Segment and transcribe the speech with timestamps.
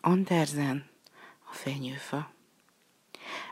[0.00, 0.90] Andersen,
[1.50, 2.32] a fenyőfa.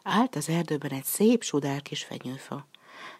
[0.03, 2.69] Állt az erdőben egy szép sudár kis fenyőfa.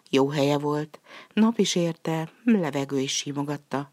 [0.09, 0.99] Jó helye volt,
[1.33, 3.89] nap is érte, levegő is simogatta.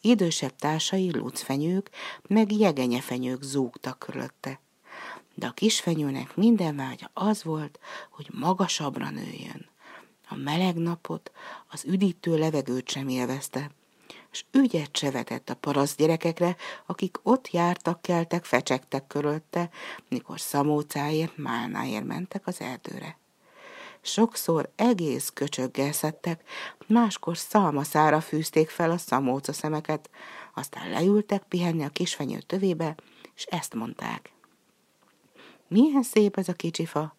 [0.00, 1.90] Idősebb társai lucfenyők,
[2.26, 4.60] meg jegenyefenyők zúgtak körülötte.
[5.34, 7.78] De a kisfenyőnek minden vágya az volt,
[8.10, 9.68] hogy magasabbra nőjön.
[10.28, 11.32] A meleg napot,
[11.68, 13.70] az üdítő levegőt sem élvezte,
[14.32, 16.56] és ügyet se vetett a parasz gyerekekre,
[16.86, 19.70] akik ott jártak, keltek, fecsegtek körötte,
[20.08, 23.18] mikor szamócáért, málnáért mentek az erdőre.
[24.00, 26.42] Sokszor egész köcsöggel szedtek,
[26.86, 30.10] máskor szalmaszára fűzték fel a szamóca szemeket,
[30.54, 32.94] aztán leültek pihenni a kisfenyő tövébe,
[33.34, 34.32] és ezt mondták.
[35.68, 37.16] Milyen szép ez a kicsi fa,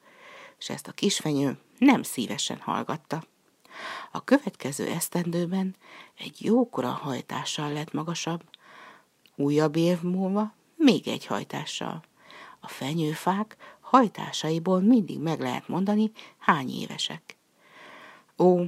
[0.60, 3.24] és ezt a kisfenyő nem szívesen hallgatta.
[4.12, 5.76] A következő esztendőben
[6.18, 8.44] egy jókora hajtással lett magasabb,
[9.36, 12.04] újabb év múlva még egy hajtással.
[12.60, 17.38] A fenyőfák hajtásaiból mindig meg lehet mondani, hány évesek.
[18.38, 18.64] Ó,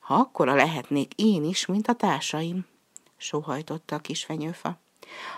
[0.00, 2.66] ha akkora lehetnék én is, mint a társaim,
[3.16, 4.80] sóhajtotta a kis fenyőfa,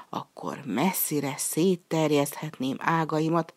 [0.08, 3.54] akkor messzire szétterjeszthetném ágaimat,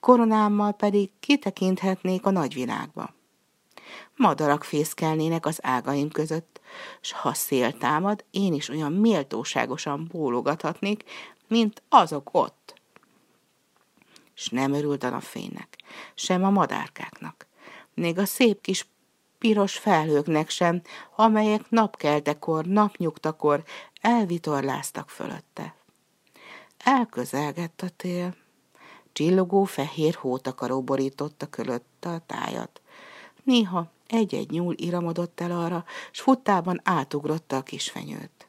[0.00, 3.16] koronámmal pedig kitekinthetnék a nagyvilágba
[4.18, 6.60] madarak fészkelnének az ágaim között,
[7.00, 11.04] s ha szél támad, én is olyan méltóságosan bólogathatnék,
[11.48, 12.74] mint azok ott.
[14.34, 15.76] S nem örült a napfénynek,
[16.14, 17.46] sem a madárkáknak,
[17.94, 18.86] még a szép kis
[19.38, 20.82] piros felhőknek sem,
[21.16, 23.64] amelyek napkeltekor, napnyugtakor
[24.00, 25.74] elvitorláztak fölötte.
[26.78, 28.36] Elközelgett a tél,
[29.12, 32.80] csillogó fehér hótakaró borította körülötte a tájat.
[33.42, 38.48] Néha egy-egy nyúl iramodott el arra, s futtában átugrotta a kisfenyőt.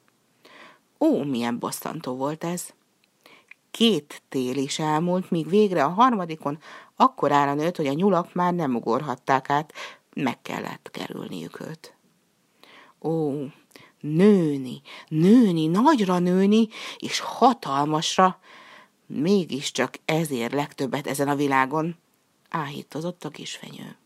[0.99, 2.73] Ó, milyen bosszantó volt ez!
[3.71, 6.59] Két tél is elmúlt, míg végre a harmadikon
[6.95, 9.73] akkorára nőtt, hogy a nyulak már nem ugorhatták át,
[10.13, 11.93] meg kellett kerülniük őt.
[13.01, 13.31] Ó,
[13.99, 16.67] nőni, nőni, nagyra nőni,
[16.97, 18.39] és hatalmasra,
[19.05, 21.95] mégiscsak ezért legtöbbet ezen a világon,
[22.49, 23.98] áhítozott a kisfenyő.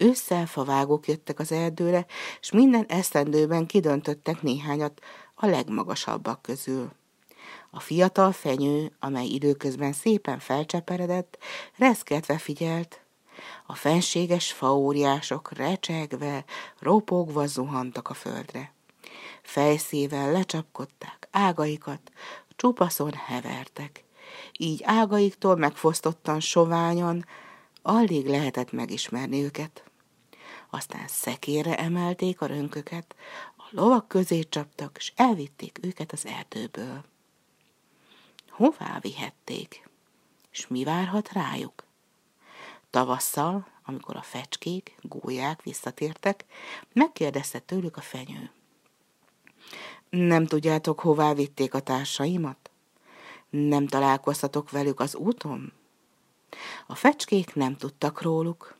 [0.00, 2.06] Ősszel favágók jöttek az erdőre,
[2.40, 5.00] és minden esztendőben kidöntöttek néhányat
[5.34, 6.90] a legmagasabbak közül.
[7.70, 11.38] A fiatal fenyő, amely időközben szépen felcseperedett,
[11.76, 13.00] reszketve figyelt.
[13.66, 16.44] A fenséges faóriások recsegve,
[16.78, 18.72] ropogva zuhantak a földre.
[19.42, 22.00] Fejszével lecsapkodták ágaikat,
[22.56, 24.04] csupaszon hevertek.
[24.58, 27.24] Így ágaiktól megfosztottan soványan,
[27.82, 29.87] alig lehetett megismerni őket
[30.70, 33.14] aztán szekére emelték a rönköket,
[33.56, 37.04] a lovak közé csaptak, és elvitték őket az erdőből.
[38.50, 39.88] Hová vihették?
[40.50, 41.84] És mi várhat rájuk?
[42.90, 46.44] Tavasszal, amikor a fecskék, gólyák visszatértek,
[46.92, 48.50] megkérdezte tőlük a fenyő.
[50.10, 52.70] Nem tudjátok, hová vitték a társaimat?
[53.50, 55.72] Nem találkoztatok velük az úton?
[56.86, 58.77] A fecskék nem tudtak róluk,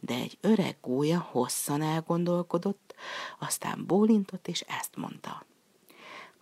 [0.00, 2.94] de egy öreg gólya hosszan elgondolkodott,
[3.38, 5.44] aztán bólintott, és ezt mondta.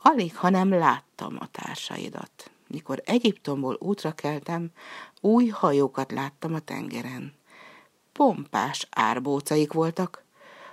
[0.02, 2.50] Alig, ha nem láttam a társaidat.
[2.66, 4.70] Mikor Egyiptomból útra keltem,
[5.20, 7.34] új hajókat láttam a tengeren.
[8.12, 10.24] Pompás árbócaik voltak.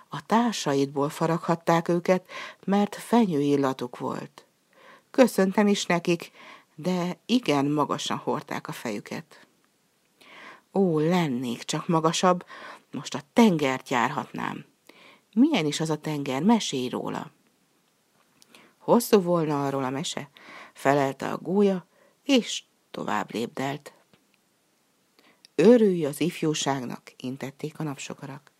[0.09, 2.29] A társaidból faraghatták őket,
[2.66, 4.45] mert fenyőillatuk volt.
[5.12, 6.31] Köszöntem is nekik,
[6.75, 9.47] de igen magasan hordták a fejüket.
[10.75, 12.46] Ó, lennék csak magasabb,
[12.91, 14.66] most a tengert járhatnám.
[15.34, 16.44] Milyen is az a tenger?
[16.44, 17.31] Mesélj róla.
[18.78, 20.30] Hosszú volna arról a mese,
[20.74, 21.86] felelte a gólya,
[22.24, 23.94] és tovább lépdelt.
[25.56, 28.52] Örülj az ifjúságnak, intették a napsokarak.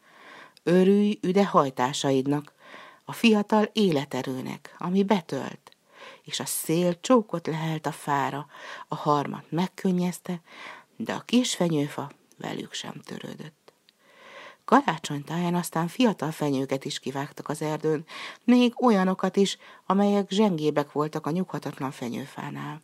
[0.64, 2.54] Örülj üde hajtásaidnak,
[3.06, 5.72] a fiatal életerőnek, ami betölt,
[6.24, 8.48] és a szél csókot lehelt a fára,
[8.88, 10.42] a harmat megkönnyezte,
[10.98, 13.74] de a kis fenyőfa velük sem törődött.
[14.66, 18.06] Karácsony táján aztán fiatal fenyőket is kivágtak az erdőn,
[18.44, 22.82] még olyanokat is, amelyek zsengébek voltak a nyughatatlan fenyőfánál.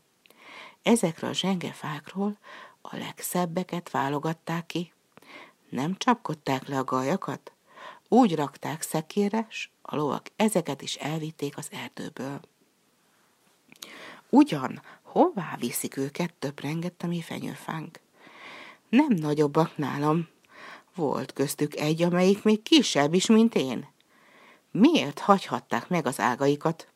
[0.81, 2.37] Ezekről a zsengefákról
[2.81, 4.93] a legszebbeket válogatták ki.
[5.69, 7.51] Nem csapkodták le a gajakat,
[8.07, 12.39] úgy rakták szekére, s a lovak ezeket is elvitték az erdőből.
[14.29, 14.81] Ugyan,
[15.11, 17.99] hová viszik őket, töprengett a mi fenyőfánk.
[18.89, 20.27] Nem nagyobbak nálam.
[20.95, 23.87] Volt köztük egy, amelyik még kisebb is, mint én.
[24.71, 26.87] Miért hagyhatták meg az ágaikat?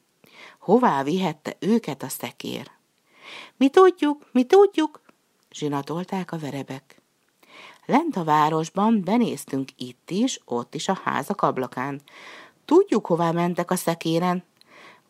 [0.60, 2.72] Hová vihette őket a szekér?
[3.58, 5.02] Mi tudjuk, mi tudjuk,
[5.52, 7.02] zsinatolták a verebek.
[7.86, 12.02] Lent a városban benéztünk itt is, ott is a házak ablakán.
[12.66, 14.44] Tudjuk, hová mentek a szekéren.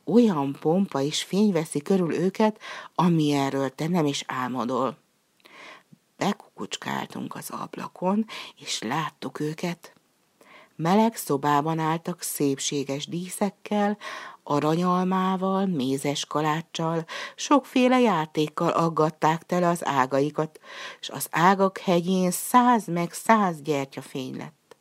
[0.06, 2.60] Olyan pompa és fény veszi körül őket,
[2.96, 4.98] ami erről te nem is álmodol.
[6.18, 8.26] Bekukucskáltunk az ablakon,
[8.58, 9.96] és láttuk őket.
[10.76, 13.98] Meleg szobában álltak szépséges díszekkel,
[14.44, 17.06] aranyalmával, mézes kaláccsal,
[17.36, 20.60] sokféle játékkal aggatták tele az ágaikat,
[21.00, 24.78] és az ágak hegyén száz meg száz gyertyafény lett.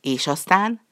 [0.00, 0.85] És aztán,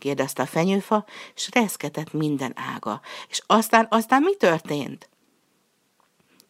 [0.00, 1.04] kérdezte a fenyőfa,
[1.34, 3.00] és reszketett minden ága.
[3.28, 5.08] És aztán, aztán mi történt?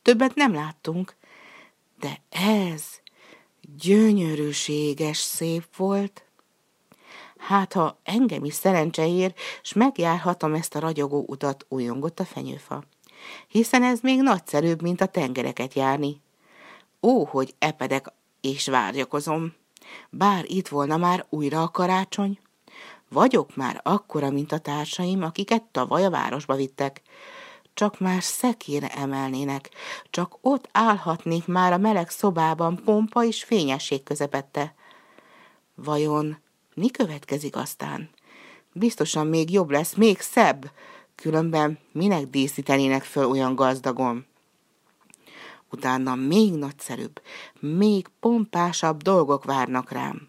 [0.02, 1.16] Többet nem láttunk,
[1.98, 2.84] de ez
[3.78, 6.24] gyönyörűséges szép volt.
[7.38, 12.84] Hát, ha engem is szerencse ér, s megjárhatom ezt a ragyogó utat, újongott a fenyőfa.
[13.48, 16.20] Hiszen ez még nagyszerűbb, mint a tengereket járni.
[17.02, 19.54] Ó, hogy epedek és várjakozom.
[20.10, 22.38] Bár itt volna már újra a karácsony.
[23.12, 27.02] Vagyok már akkora, mint a társaim, akiket tavaly a városba vittek.
[27.74, 29.70] Csak már szekére emelnének,
[30.10, 34.74] csak ott állhatnék már a meleg szobában pompa és fényesség közepette.
[35.74, 36.38] Vajon
[36.74, 38.10] mi következik aztán?
[38.72, 40.70] Biztosan még jobb lesz, még szebb,
[41.14, 44.26] különben minek díszítenének föl olyan gazdagon?
[45.70, 47.22] Utána még nagyszerűbb,
[47.60, 50.28] még pompásabb dolgok várnak rám.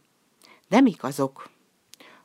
[0.68, 1.51] De mik azok?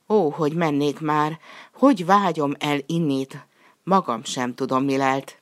[0.09, 1.39] Ó, hogy mennék már,
[1.73, 3.47] hogy vágyom el innét,
[3.85, 5.39] magam sem tudom, mi lelt.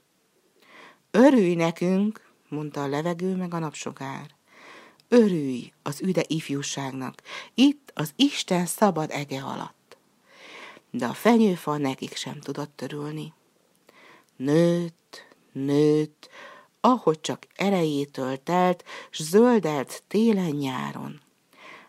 [1.10, 4.30] Örülj nekünk, mondta a levegő meg a napsugár.
[5.08, 7.22] Örülj az üde ifjúságnak,
[7.54, 9.96] itt az Isten szabad ege alatt.
[10.90, 13.32] De a fenyőfa nekik sem tudott törülni.
[14.36, 16.28] Nőtt, nőtt,
[16.80, 21.23] ahogy csak erejétől telt, s zöldelt télen-nyáron.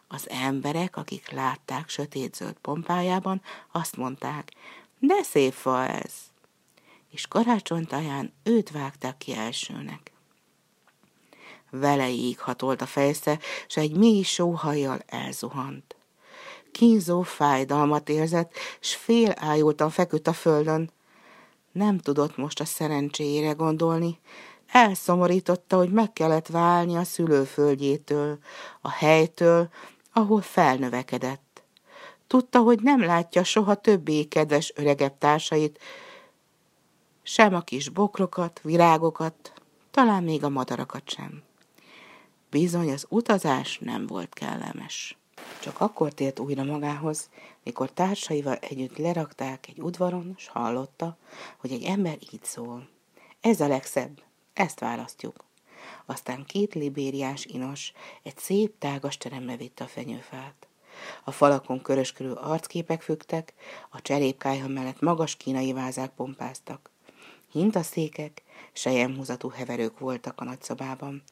[0.08, 3.42] Az emberek, akik látták sötét-zöld pompájában,
[3.72, 4.52] azt mondták,
[5.00, 6.14] de szép fa ez.
[7.12, 10.14] És karácsonytaján őt vágták ki elsőnek
[11.80, 15.96] veleig hatolt a fejsze, s egy mély sóhajjal elzuhant.
[16.72, 20.92] Kínzó fájdalmat érzett, s fél ájultan feküdt a földön.
[21.72, 24.20] Nem tudott most a szerencséjére gondolni,
[24.68, 28.38] elszomorította, hogy meg kellett válni a szülőföldjétől,
[28.82, 29.70] a helytől,
[30.18, 31.64] ahol felnövekedett.
[32.28, 35.80] Tudta, hogy nem látja soha többé kedves öregebb társait,
[37.24, 39.54] sem a kis bokrokat, virágokat,
[39.92, 41.44] talán még a madarakat sem.
[42.50, 45.18] Bizony az utazás nem volt kellemes.
[45.62, 47.30] Csak akkor tért újra magához,
[47.64, 51.18] mikor társaival együtt lerakták egy udvaron, s hallotta,
[51.58, 52.88] hogy egy ember így szól.
[53.42, 54.22] Ez a legszebb,
[54.54, 55.44] ezt választjuk.
[56.06, 57.92] Aztán két libériás inos
[58.24, 60.68] egy szép tágas terembe vitte a fenyőfát.
[61.24, 63.54] A falakon köröskörül arcképek fügtek,
[63.90, 66.90] a cserépkályha mellett magas kínai vázák pompáztak.
[67.52, 68.44] Hintaszékek,
[68.74, 71.24] sejemhúzatú heverők voltak a nagyszobában,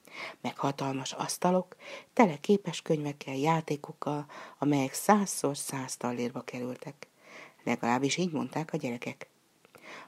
[0.41, 1.75] meg hatalmas asztalok,
[2.13, 4.25] tele képes könyvekkel, játékokkal,
[4.59, 7.07] amelyek százszor száz tallérba kerültek.
[7.63, 9.27] Legalábbis így mondták a gyerekek.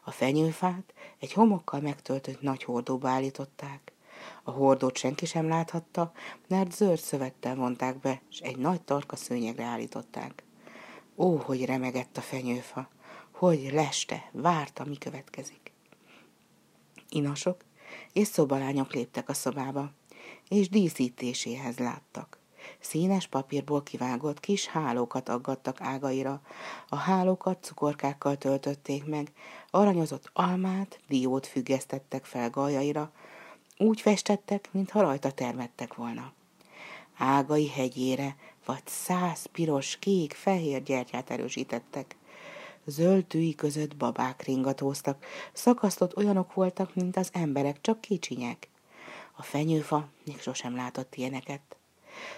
[0.04, 3.92] A fenyőfát egy homokkal megtöltött nagy hordóba állították.
[4.44, 6.12] A hordót senki sem láthatta,
[6.48, 10.44] mert zöld szövettel vonták be, és egy nagy tarka szőnyegre állították.
[11.16, 12.90] Ó, hogy remegett a fenyőfa,
[13.32, 15.66] hogy leste, várta, mi következik
[17.16, 17.64] inasok
[18.14, 19.92] és szobalányok léptek a szobába,
[20.48, 22.40] és díszítéséhez láttak.
[22.80, 26.42] Színes papírból kivágott kis hálókat aggattak ágaira,
[26.90, 29.32] a hálókat cukorkákkal töltötték meg,
[29.70, 33.12] aranyozott almát, diót függesztettek fel galjaira,
[33.78, 36.34] úgy festettek, mintha rajta termettek volna.
[37.18, 42.16] Ágai hegyére vagy száz piros, kék, fehér gyertyát erősítettek,
[42.88, 48.70] Zöld tűi között babák ringatóztak, szakasztott olyanok voltak, mint az emberek, csak kicsinyek.
[49.32, 51.62] A fenyőfa még sosem látott ilyeneket.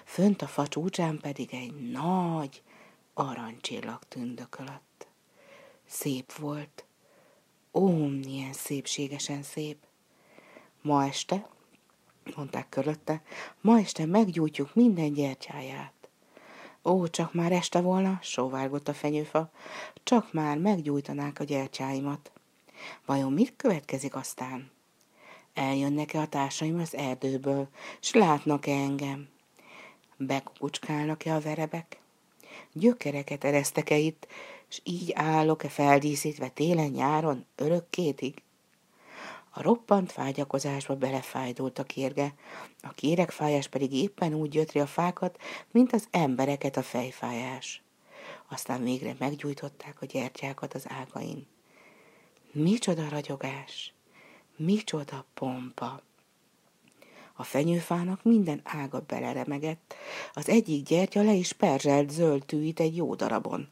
[0.03, 2.61] Fönt a fa csúcsán pedig egy nagy
[3.13, 5.07] aranycsillag tündökölött.
[5.85, 6.85] Szép volt.
[7.73, 9.77] Ó, milyen szépségesen szép.
[10.81, 11.49] Ma este,
[12.35, 13.21] mondták körötte,
[13.61, 15.93] ma este meggyújtjuk minden gyertyáját.
[16.83, 19.51] Ó, csak már este volna, sóvárgott a fenyőfa,
[20.03, 22.31] csak már meggyújtanák a gyertyáimat.
[23.05, 24.71] Vajon mit következik aztán?
[25.53, 27.67] Eljönnek-e a társaim az erdőből,
[27.99, 29.27] s látnak-e engem?
[30.17, 31.99] Bekukucskálnak-e a verebek?
[32.73, 34.27] Gyökereket eresztek-e itt,
[34.67, 38.41] s így állok-e feldíszítve télen-nyáron örökkétig?
[39.57, 42.33] A roppant fágyakozásba belefájdult a kérge,
[42.81, 45.37] a kéregfájás pedig éppen úgy jöttri a fákat,
[45.71, 47.81] mint az embereket a fejfájás.
[48.47, 51.47] Aztán végre meggyújtották a gyertyákat az ágain.
[52.51, 53.93] Micsoda ragyogás!
[54.55, 56.01] Micsoda pompa!
[57.33, 59.95] A fenyőfának minden ága beleremegett,
[60.33, 63.69] az egyik gyertya le is perzselt zöld tűit egy jó darabon.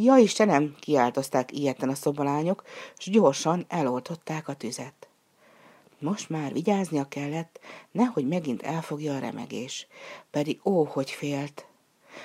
[0.00, 2.62] Ja Istenem, kiáltozták ilyetten a szobalányok,
[2.98, 5.08] s gyorsan eloltották a tüzet.
[5.98, 9.86] Most már vigyáznia kellett, nehogy megint elfogja a remegés,
[10.30, 11.66] pedig ó, hogy félt.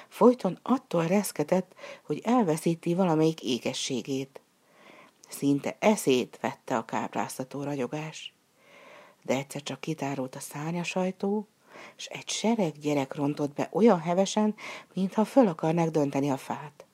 [0.07, 4.41] Folyton attól reszketett, hogy elveszíti valamelyik égességét.
[5.29, 8.33] Szinte eszét vette a kápráztató ragyogás.
[9.21, 11.47] De egyszer csak kitárult a szárnyasajtó,
[11.95, 14.55] s egy sereg gyerek rontott be olyan hevesen,
[14.93, 16.85] mintha föl akarnák dönteni a fát.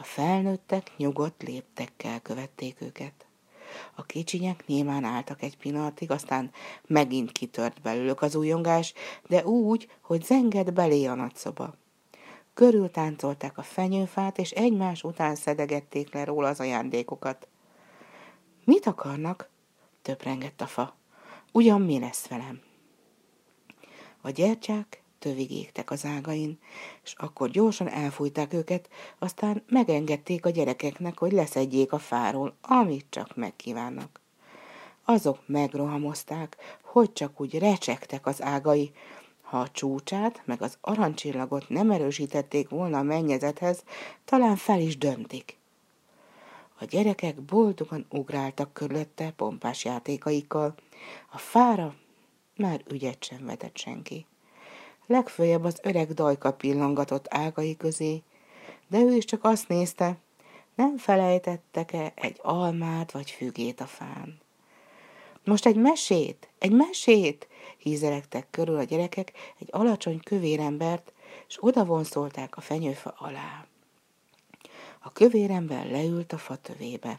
[0.00, 3.26] A felnőttek nyugodt léptekkel követték őket.
[3.94, 6.50] A kicsinyek némán álltak egy pillanatig, aztán
[6.86, 8.94] megint kitört belőlük az újongás,
[9.28, 11.74] de úgy, hogy zenged belé a nagyszoba.
[12.54, 17.48] Körül táncolták a fenyőfát, és egymás után szedegették le róla az ajándékokat.
[18.64, 19.50] Mit akarnak?
[20.02, 20.96] töprengett a fa.
[21.52, 22.60] Ugyan mi lesz velem?
[24.20, 26.58] A gyertyák tövig égtek az ágain,
[27.04, 33.36] és akkor gyorsan elfújták őket, aztán megengedték a gyerekeknek, hogy leszedjék a fáról, amit csak
[33.36, 34.20] megkívánnak.
[35.04, 38.92] Azok megrohamozták, hogy csak úgy recsegtek az ágai,
[39.42, 43.84] ha a csúcsát meg az arancsillagot nem erősítették volna a mennyezethez,
[44.24, 45.58] talán fel is döntik.
[46.78, 50.74] A gyerekek boldogan ugráltak körülötte pompás játékaikkal.
[51.30, 51.94] A fára
[52.56, 54.26] már ügyet sem vetett senki.
[55.10, 58.22] Legfőjebb az öreg dajka pillangatott ágai közé,
[58.88, 60.16] de ő is csak azt nézte,
[60.74, 64.40] nem felejtettek-e egy almát vagy fügét a fán.
[65.44, 67.48] Most egy mesét, egy mesét,
[67.78, 71.12] hízelektek körül a gyerekek egy alacsony kövérembert,
[71.48, 73.66] és odavonszolták a fenyőfa alá.
[74.98, 77.18] A kövérember leült a fa tövébe.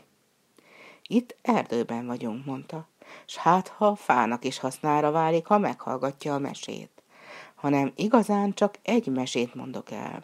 [1.08, 2.88] Itt erdőben vagyunk, mondta,
[3.26, 7.01] s hát ha fának is hasznára válik, ha meghallgatja a mesét.
[7.62, 10.24] Hanem igazán csak egy mesét mondok el.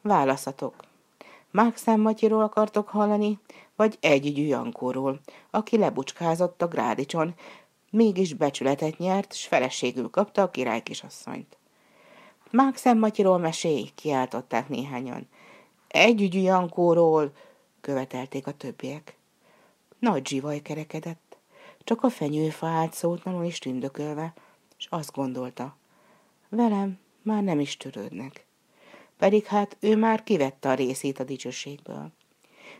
[0.00, 0.74] Válaszatok.
[1.50, 3.38] Mákszám Matyiról akartok hallani,
[3.76, 5.20] vagy egy Jankóról,
[5.50, 7.34] aki lebucskázott a grádicson,
[7.90, 11.56] mégis becsületet nyert, s feleségül kapta a király kisasszonyt.
[12.50, 15.28] Mákszám Matyiról mesélj, kiáltották néhányan.
[15.88, 17.32] Együgyű Jankóról,
[17.80, 19.16] követelték a többiek.
[19.98, 21.36] Nagy zsivaj kerekedett,
[21.84, 24.32] csak a fenyőfa állt szótlanul is tündökölve,
[24.78, 25.76] és azt gondolta,
[26.54, 28.46] velem már nem is törődnek.
[29.18, 32.12] Pedig hát ő már kivette a részét a dicsőségből.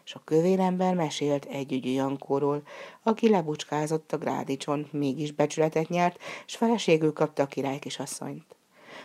[0.04, 2.62] És a kövérember mesélt együgyű Jankóról,
[3.02, 8.56] aki lebucskázott a grádicson, mégis becsületet nyert, és feleségül kapta a király kisasszonyt.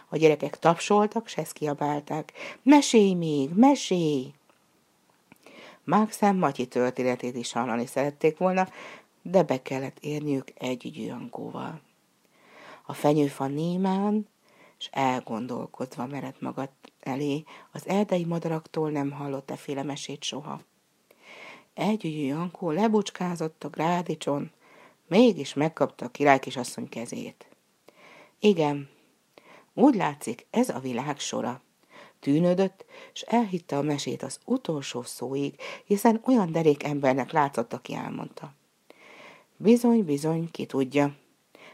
[0.10, 2.34] A gyerekek tapsoltak, s ezt kiabálták.
[2.64, 4.34] Mesélj még, mesélj!
[5.84, 8.68] Mákszám Matyi történetét is hallani szerették volna,
[9.22, 11.82] de be kellett érniük egy ügyűankóval.
[12.86, 14.28] A fenyőfa némán,
[14.80, 16.70] és elgondolkodva merett magad
[17.00, 20.62] elé, az erdei madaraktól nem hallott féle mesét soha.
[21.74, 24.52] Együgyű Jankó lebucskázott a grádicson,
[25.08, 27.48] mégis megkapta a király kisasszony kezét.
[28.40, 28.90] Igen,
[29.74, 31.62] úgy látszik, ez a világ sora.
[32.20, 35.56] Tűnődött, és elhitte a mesét az utolsó szóig,
[35.86, 38.54] hiszen olyan derék embernek látszott, aki elmondta.
[39.58, 41.16] Bizony, bizony, ki tudja.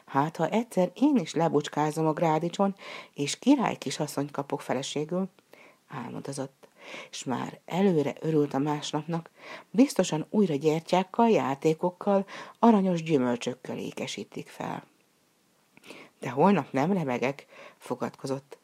[0.06, 2.76] Hát, ha egyszer én is lebucskázom a grádicson,
[3.14, 5.30] és király kisasszony kapok feleségül,
[5.88, 6.68] álmodozott,
[7.12, 9.30] és már előre örült a másnapnak,
[9.72, 12.26] biztosan újra gyertyákkal, játékokkal,
[12.60, 14.84] aranyos gyümölcsökkel ékesítik fel.
[16.20, 17.46] De holnap nem remegek,
[17.78, 18.58] fogadkozott.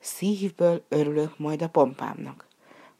[0.00, 2.46] Szívből örülök majd a pompámnak.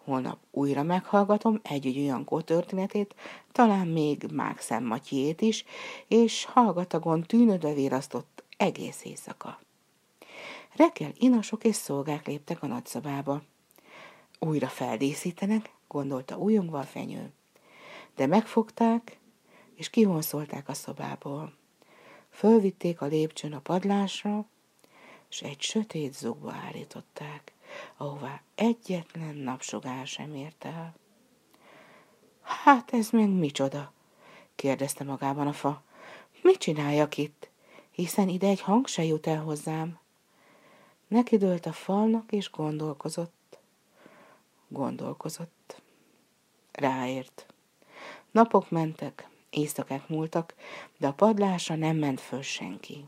[0.05, 3.15] Holnap újra meghallgatom egy Jankó történetét,
[3.53, 5.65] talán még Mákszem Matyét is,
[6.09, 9.59] és hallgatagon tűnödve virasztott egész éjszaka.
[10.77, 13.43] Reggel inasok és szolgák léptek a nagyszobába.
[14.39, 17.33] Újra feldíszítenek, gondolta újongva a fenyő.
[18.17, 19.19] De megfogták,
[19.75, 21.53] és kivonszolták a szobából.
[22.31, 24.47] Fölvitték a lépcsőn a padlásra,
[25.31, 27.54] és egy sötét zugba állították,
[27.97, 30.95] ahová egyetlen napsugár sem ért el.
[32.43, 33.93] Hát ez meg micsoda?
[34.55, 35.83] kérdezte magában a fa.
[36.43, 37.49] Mit csináljak itt?
[37.91, 39.99] Hiszen ide egy hang se jut el hozzám.
[41.09, 43.59] Nekidőlt a falnak, és gondolkozott.
[44.69, 45.83] Gondolkozott.
[46.73, 47.47] Ráért.
[48.31, 50.55] Napok mentek, Éjszakák múltak,
[50.99, 53.05] de a padlásra nem ment föl senki.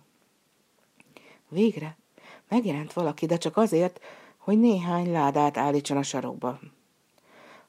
[1.48, 1.96] Végre
[2.48, 4.00] megjelent valaki, de csak azért,
[4.46, 6.58] hogy néhány ládát állítson a sarokba.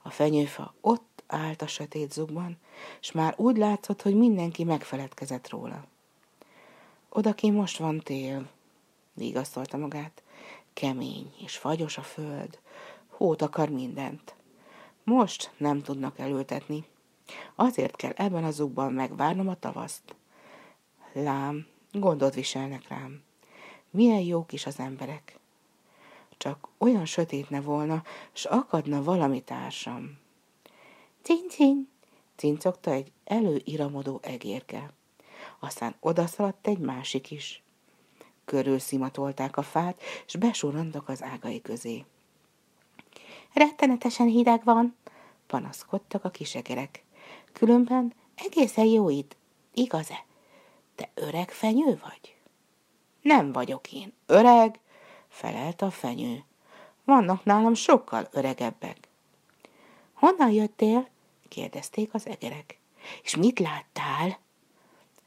[0.02, 2.58] A fenyőfa ott állt a sötét zugban,
[3.02, 5.86] és már úgy látszott, hogy mindenki megfeledkezett róla.
[7.10, 8.50] Odaki most van tél,
[9.14, 10.24] vigasztalta magát.
[10.74, 12.60] Kemény és fagyos a föld,
[13.08, 14.36] hót akar mindent.
[15.04, 16.86] Most nem tudnak elültetni.
[17.56, 20.16] Azért kell ebben az zugban megvárnom a tavaszt.
[21.14, 23.24] Lám, gondot viselnek rám.
[23.90, 25.40] Milyen jók is az emberek.
[26.38, 28.04] Csak olyan sötét ne volna,
[28.34, 30.18] s akadna valami társam.
[31.22, 31.90] Cin-cin,
[32.36, 34.92] cincogta egy előiramodó egérke.
[35.60, 37.64] Aztán odaszaladt egy másik is.
[38.46, 42.06] Körül szimatolták a fát, és besurantak az ágai közé.
[43.54, 44.96] Rettenetesen hideg van,
[45.48, 47.04] panaszkodtak a kisegerek.
[47.52, 49.36] Különben egészen jó itt,
[49.74, 50.26] igaz-e?
[50.96, 52.36] Te öreg fenyő vagy?
[53.22, 54.80] Nem vagyok én öreg,
[55.38, 56.44] felelt a fenyő.
[57.04, 58.98] Vannak nálam sokkal öregebbek.
[60.14, 61.08] Honnan jöttél?
[61.48, 62.80] kérdezték az egerek.
[63.24, 64.40] És mit láttál?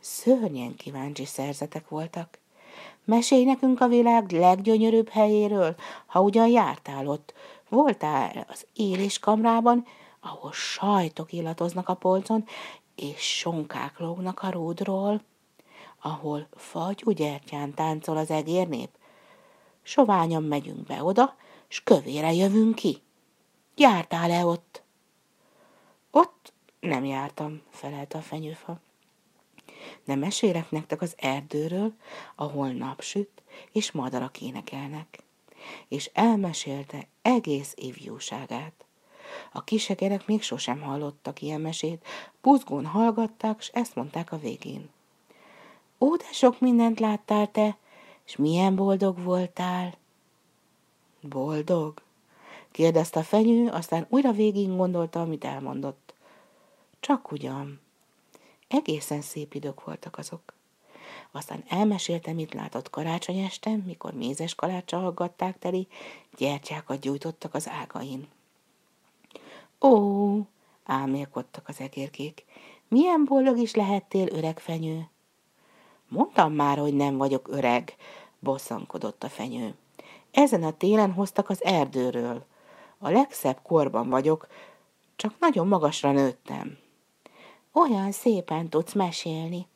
[0.01, 2.39] Szörnyen kíváncsi szerzetek voltak.
[3.05, 5.75] Mesélj nekünk a világ leggyönyörűbb helyéről,
[6.07, 7.35] ha ugyan jártál ott.
[7.69, 9.87] Voltál az éléskamrában,
[10.21, 12.45] ahol sajtok illatoznak a polcon,
[12.95, 15.21] és sonkák lógnak a rúdról,
[16.01, 18.99] ahol fagyú gyertyán táncol az egérnép.
[19.83, 21.37] Soványan megyünk be oda,
[21.69, 23.03] s kövére jövünk ki.
[23.77, 24.83] Jártál-e ott?
[26.11, 28.81] Ott nem jártam, felelt a fenyőfa.
[30.05, 31.93] Nem mesélek nektek az erdőről,
[32.37, 35.23] ahol napsüt, és madarak énekelnek.
[35.89, 38.85] És elmesélte egész évjóságát.
[39.53, 42.07] A kisegerek még sosem hallottak ilyen mesét,
[42.43, 44.91] buzgón hallgatták, s ezt mondták a végén.
[45.99, 47.77] Ó, de sok mindent láttál te,
[48.27, 49.95] és milyen boldog voltál.
[51.21, 52.03] Boldog?
[52.71, 56.15] kérdezte a fenyő, aztán újra végig gondolta, amit elmondott.
[57.01, 57.81] Csak ugyan.
[58.69, 60.53] Egészen szép idők voltak azok.
[61.31, 65.89] Aztán elmesélte, mit látott karácsony este, mikor mézes kalácsa hallgatták teli,
[66.37, 68.29] gyertyákat gyújtottak az ágain.
[69.81, 70.47] Ó,
[70.85, 72.45] álmélkodtak az egérkék,
[72.89, 75.09] milyen boldog is lehettél, öreg fenyő.
[76.11, 77.95] Mondtam már, hogy nem vagyok öreg,
[78.39, 79.75] bosszankodott a fenyő.
[80.31, 82.45] Ezen a télen hoztak az erdőről.
[82.99, 84.47] A legszebb korban vagyok,
[85.17, 86.79] csak nagyon magasra nőttem.
[87.73, 89.67] Olyan szépen tudsz mesélni,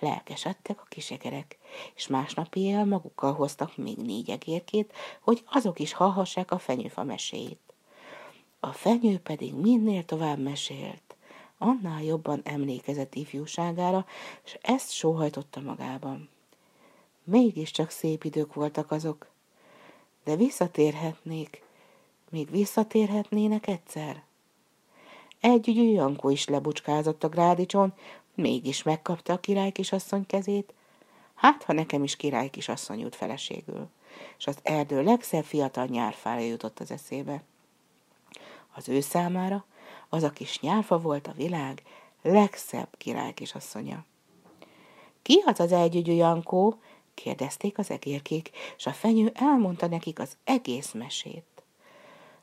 [0.00, 1.58] lelkesedtek a kisegerek,
[1.94, 7.60] és másnap éjjel magukkal hoztak még négy egérkét, hogy azok is hallhassák a fenyőfa meséjét.
[8.60, 11.05] A fenyő pedig minél tovább mesélt,
[11.58, 14.06] annál jobban emlékezett ifjúságára,
[14.44, 16.28] és ezt sóhajtotta magában.
[17.24, 19.26] Mégiscsak szép idők voltak azok,
[20.24, 21.62] de visszatérhetnék,
[22.30, 24.22] még visszatérhetnének egyszer.
[25.40, 27.94] Egy Jankó is lebucskázott a grádicson,
[28.34, 30.74] mégis megkapta a király kisasszony kezét.
[31.34, 33.88] Hát, ha nekem is király kisasszony jut feleségül.
[34.38, 37.42] És az erdő legszebb fiatal nyárfára jutott az eszébe.
[38.74, 39.64] Az ő számára
[40.08, 41.82] az a kis nyárfa volt a világ
[42.22, 44.04] legszebb király kisasszonya.
[45.22, 46.78] Ki az az együgyű Jankó?
[47.14, 51.62] kérdezték az egérkék, és a fenyő elmondta nekik az egész mesét.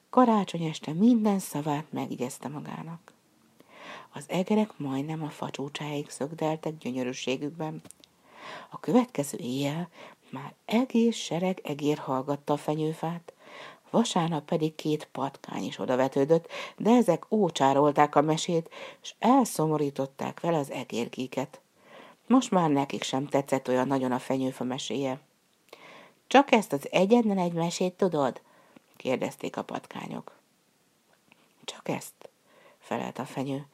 [0.10, 3.14] Karácsony este minden szavát megigyezte magának.
[4.14, 7.82] Az egerek majdnem a facsúcsáig szögdeltek gyönyörűségükben.
[8.70, 9.90] A következő éjjel
[10.30, 13.34] már egész sereg egér hallgatta a fenyőfát,
[13.94, 18.70] vasárnap pedig két patkány is odavetődött, de ezek ócsárolták a mesét,
[19.02, 21.62] és elszomorították vele az egérkéket.
[22.28, 25.20] Most már nekik sem tetszett olyan nagyon a fenyőfa meséje.
[26.28, 28.42] Csak ezt az egyetlen egy mesét tudod?
[28.96, 30.32] kérdezték a patkányok.
[31.64, 32.30] Csak ezt,
[32.80, 33.66] felelt a fenyő.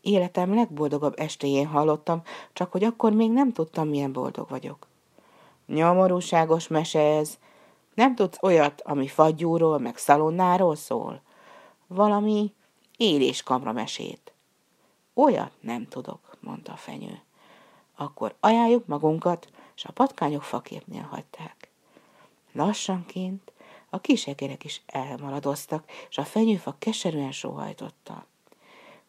[0.00, 4.86] Életem legboldogabb estéjén hallottam, csak hogy akkor még nem tudtam, milyen boldog vagyok.
[5.66, 7.38] Nyomorúságos mese ez.
[7.94, 11.22] Nem tudsz olyat, ami fagyúról, meg szalonnáról szól?
[11.86, 12.52] Valami
[12.96, 14.32] éléskamra mesét.
[15.14, 17.20] Olyat nem tudok, mondta a fenyő.
[17.96, 21.70] Akkor ajánljuk magunkat, és a patkányok faképnél hagyták.
[22.52, 23.52] Lassanként
[23.90, 28.26] a kisegerek is elmaradoztak, és a fenyőfa keserűen sóhajtotta.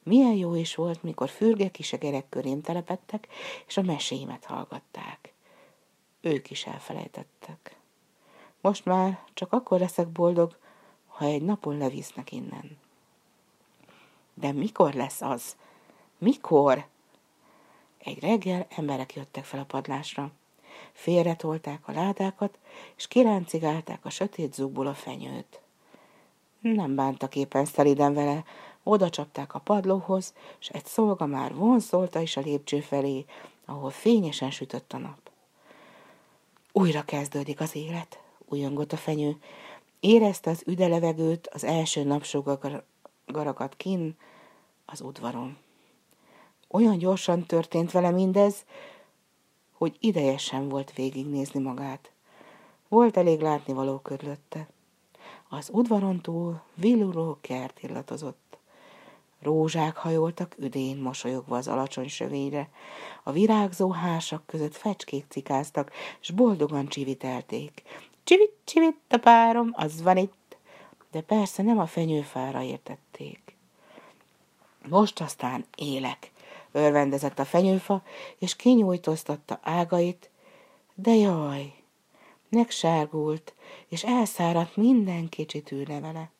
[0.03, 3.27] Milyen jó is volt, mikor fürge kisegerek körém telepettek,
[3.67, 5.33] és a meséimet hallgatták.
[6.21, 7.77] Ők is elfelejtettek.
[8.63, 10.57] Most már csak akkor leszek boldog,
[11.07, 12.77] ha egy napon levisznek innen.
[14.33, 15.55] De mikor lesz az?
[16.17, 16.85] Mikor?
[17.97, 20.31] Egy reggel emberek jöttek fel a padlásra.
[20.91, 22.57] Félretolták a ládákat,
[22.95, 25.61] és kiráncigálták a sötét zugból a fenyőt.
[26.59, 28.43] Nem bántak éppen szeliden vele,
[28.83, 33.25] oda csapták a padlóhoz, és egy szolga már vonszolta is a lépcső felé,
[33.65, 35.31] ahol fényesen sütött a nap.
[36.71, 38.22] Újra kezdődik az élet,
[38.53, 39.37] újongott a fenyő.
[39.99, 44.17] Érezte az üde levegőt, az első napsugarakat kin
[44.85, 45.57] az udvaron.
[46.67, 48.65] Olyan gyorsan történt vele mindez,
[49.71, 52.11] hogy ideje sem volt végignézni magát.
[52.87, 54.67] Volt elég látnivaló körülötte.
[55.49, 58.57] Az udvaron túl villuló kert illatozott.
[59.41, 62.69] Rózsák hajoltak üdén, mosolyogva az alacsony sövényre.
[63.23, 67.83] A virágzó hásak között fecskék cikáztak, s boldogan csivitelték.
[68.23, 70.57] Csivit, csivit a párom, az van itt.
[71.11, 73.55] De persze nem a fenyőfára értették.
[74.87, 76.31] Most aztán élek,
[76.71, 78.03] örvendezett a fenyőfa,
[78.37, 80.29] és kinyújtóztatta ágait,
[80.95, 81.73] de jaj,
[82.49, 83.53] megsárgult,
[83.87, 86.31] és elszáradt minden kicsi tűrlevele.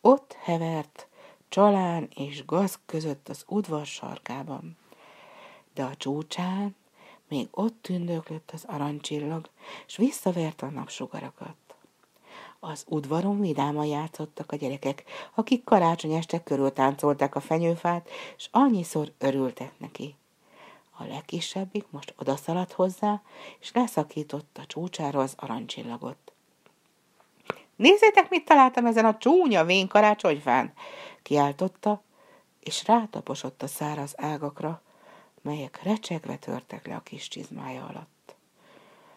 [0.00, 1.06] Ott hevert,
[1.48, 4.76] csalán és gaz között az udvar sarkában.
[5.74, 6.76] De a csúcsán
[7.28, 9.48] még ott tündöklött az arancsillag,
[9.86, 11.54] és visszaverte a napsugarakat.
[12.60, 19.12] Az udvaron vidáman játszottak a gyerekek, akik karácsony este körül táncolták a fenyőfát, és annyiszor
[19.18, 20.14] örültek neki.
[20.98, 23.22] A legkisebbik most odaszaladt hozzá,
[23.60, 26.32] és leszakította csúcsára az arancsillagot.
[27.76, 30.72] Nézzétek, mit találtam ezen a csúnya vén karácsonyfán!
[31.22, 32.02] kiáltotta,
[32.60, 34.82] és rátaposott a száraz ágakra,
[35.46, 38.34] melyek recsegve törtek le a kis csizmája alatt.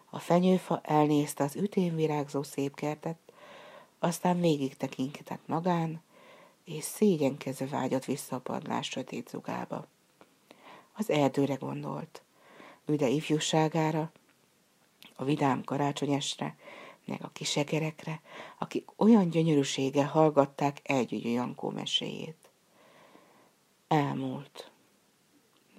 [0.10, 3.18] A fenyőfa elnézte az ütén virágzó szép kertet,
[4.00, 6.02] aztán végig tekintett magán,
[6.64, 9.88] és szégyenkezve vágyott vissza a padlás sötét zugába.
[10.94, 12.22] Az erdőre gondolt,
[12.86, 14.12] üde ifjúságára,
[15.16, 16.56] a vidám karácsonyesre,
[17.06, 18.22] meg a kisegerekre,
[18.58, 22.50] akik olyan gyönyörűséggel hallgatták együgyű Jankó meséjét.
[23.88, 24.72] Elmúlt.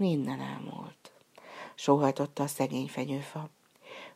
[0.01, 1.13] Minden elmúlt.
[1.75, 3.49] Sóhajtotta a szegény fenyőfa.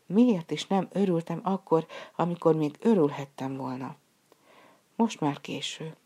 [0.06, 3.96] Miért is nem örültem akkor, amikor még örülhettem volna?
[4.96, 5.96] Most már késő.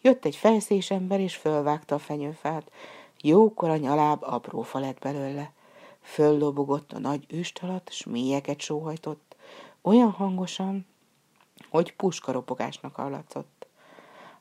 [0.00, 2.70] Jött egy fejszés ember, és fölvágta a fenyőfát.
[3.20, 5.52] Jókora nyaláb apró fa lett belőle.
[6.00, 9.36] Föllobogott a nagy üst alatt, s mélyeket sóhajtott,
[9.82, 10.86] olyan hangosan,
[11.70, 13.66] hogy puskaropogásnak hallatszott.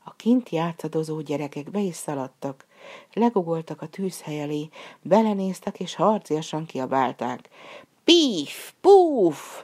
[0.03, 2.65] A kint játszadozó gyerekek be is szaladtak,
[3.13, 4.69] legugoltak a tűzhely elé,
[5.01, 7.49] belenéztek és harciasan kiabálták.
[8.03, 9.63] Píf, púf!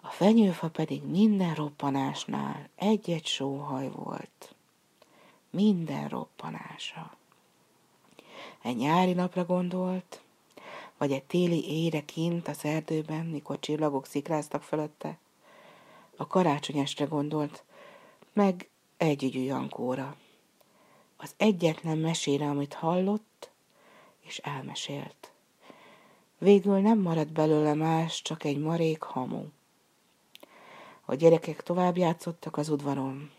[0.00, 4.54] A fenyőfa pedig minden roppanásnál egy-egy sóhaj volt.
[5.50, 7.10] Minden roppanása.
[8.62, 10.20] Egy nyári napra gondolt,
[10.98, 15.18] vagy egy téli ére kint az erdőben, mikor csillagok szikráztak fölötte.
[16.16, 17.64] A karácsonyestre gondolt,
[18.32, 20.16] meg együgyű Jankóra.
[21.22, 23.50] Az egyetlen mesére, amit hallott,
[24.20, 25.30] és elmesélt.
[26.38, 29.44] Végül nem maradt belőle más, csak egy marék hamu.
[31.04, 33.30] A gyerekek tovább játszottak az udvaron.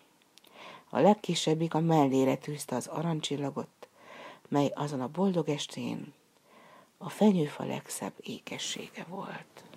[0.89, 3.87] A legkisebbik a mellére tűzte az arancsillagot,
[4.47, 6.13] mely azon a boldog estén
[6.97, 9.70] a fenyőfa legszebb ékessége volt.